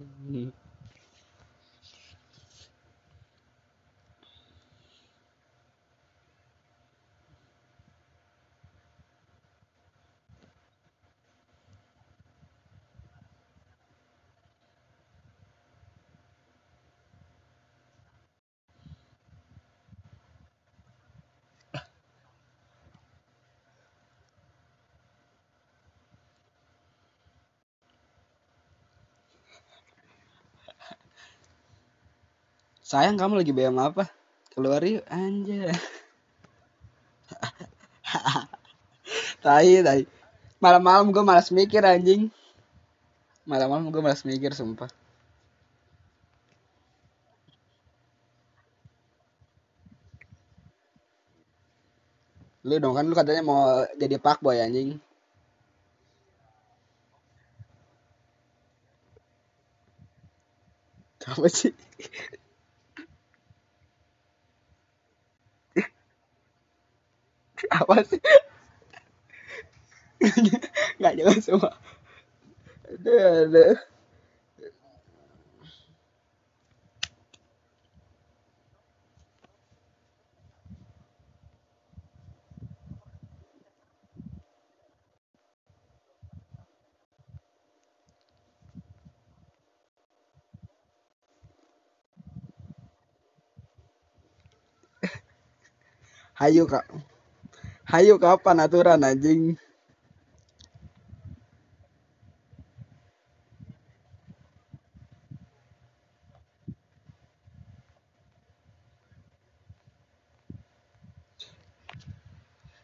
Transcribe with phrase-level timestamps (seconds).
[0.00, 0.52] 嗯。
[32.86, 34.06] Sayang kamu lagi BM apa?
[34.54, 35.74] Keluar yuk anjay.
[39.42, 40.06] tai, tai.
[40.62, 42.30] Malam-malam gue malas mikir anjing.
[43.42, 44.86] Malam-malam gue malas mikir sumpah.
[52.62, 55.02] Lu dong kan lu katanya mau jadi pak boy anjing.
[61.26, 61.74] Apa sih?
[67.76, 68.20] Apa sih
[70.98, 71.72] nggak jelas semua
[72.86, 73.76] aduh, aduh.
[96.36, 96.84] Hayu kak.
[97.86, 99.54] Hayu kapan aturan anjing?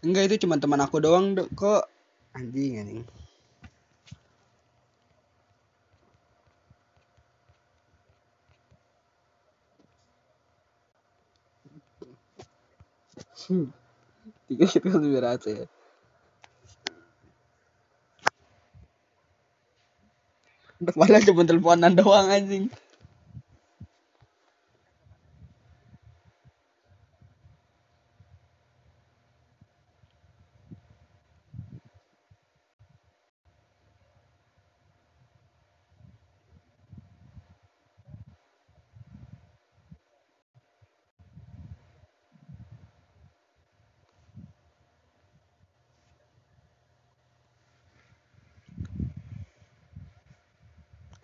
[0.00, 1.84] Enggak itu cuma teman aku doang kok
[2.32, 3.02] anjing anjing.
[13.46, 13.68] Hmm.
[14.46, 15.66] Tiga itu konspirasi ya.
[20.76, 22.68] Padahal cuma teleponan doang anjing.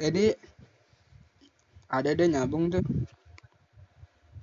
[0.02, 0.34] Jadi
[1.86, 2.82] ada deh nyambung tuh.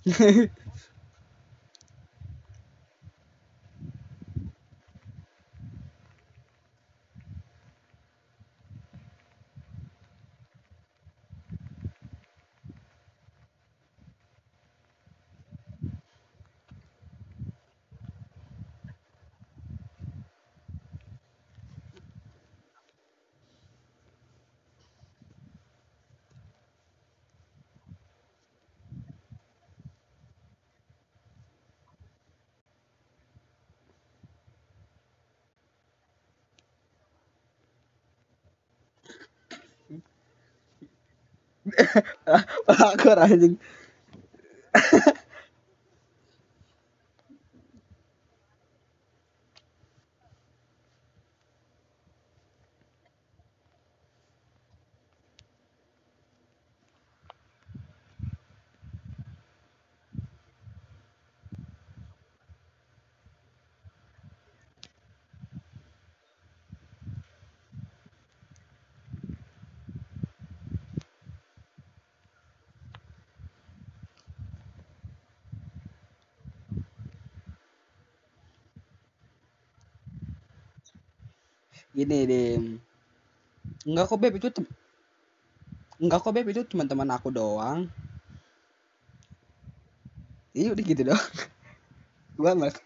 [42.68, 43.58] Pelakor anjing.
[81.90, 82.58] Gini deh.
[83.90, 84.50] Enggak kok beb itu
[86.00, 87.90] Enggak kok beb itu teman-teman aku doang.
[90.54, 91.26] Iya udah gitu doang.
[92.40, 92.78] Gua malas.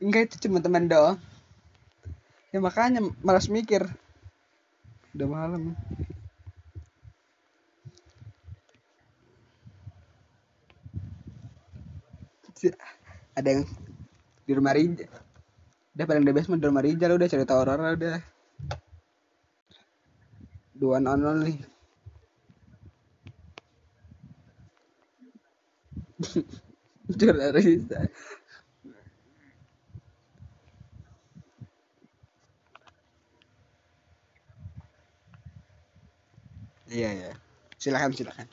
[0.00, 1.16] Enggak itu cuma teman doang.
[2.52, 3.86] Ya makanya malas mikir.
[5.16, 5.74] Udah malam.
[13.32, 13.64] Ada yang
[14.44, 15.08] di rumah Rija.
[16.00, 18.24] Udah paling the best mah di rumah Rijal udah cerita horor udah.
[20.72, 21.60] Dua on only.
[27.20, 28.00] Cerita Rija.
[36.88, 37.36] Iya ya.
[37.76, 38.48] Silakan silakan.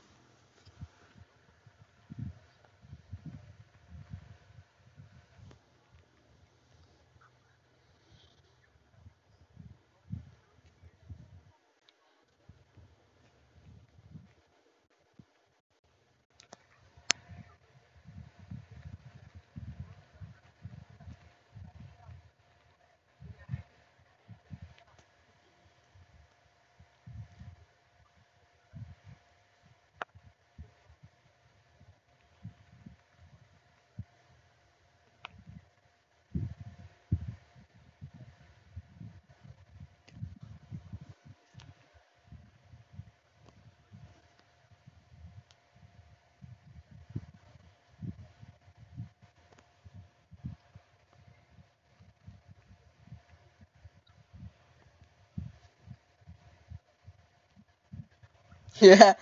[58.81, 59.17] Ya.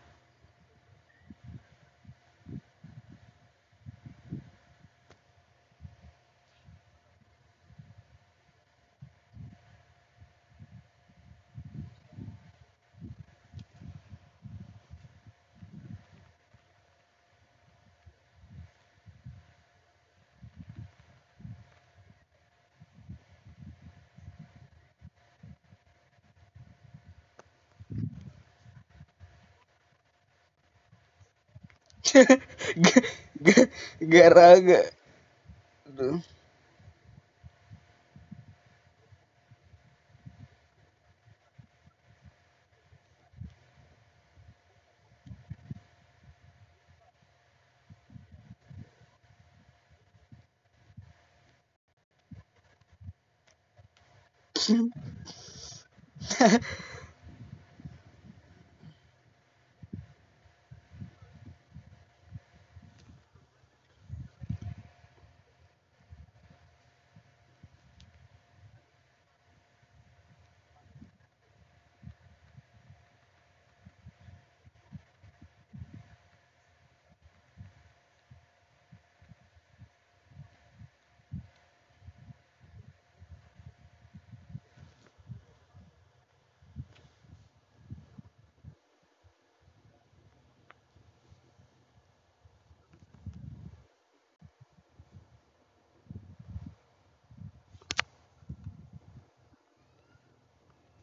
[34.02, 34.92] Garaga.
[35.88, 36.22] Aduh.